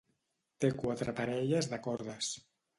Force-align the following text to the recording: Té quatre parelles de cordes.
Té 0.65 0.71
quatre 0.79 1.15
parelles 1.21 1.71
de 1.75 1.83
cordes. 1.87 2.35